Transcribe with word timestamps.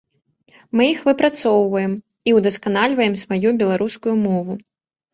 Мы 0.79 0.87
іх 0.93 1.03
выпрацоўваем 1.09 1.93
і 2.31 2.35
ўдасканальваем 2.39 3.13
сваю 3.27 3.49
беларускую 3.63 4.21
мову. 4.29 4.63